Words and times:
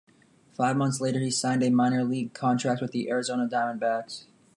Five 0.53 0.77
months 0.77 0.99
later, 0.99 1.19
he 1.19 1.29
signed 1.29 1.61
a 1.61 1.69
minor 1.69 2.03
league 2.03 2.33
contract 2.33 2.81
with 2.81 2.91
the 2.91 3.11
Arizona 3.11 3.47
Diamondbacks. 3.47 4.25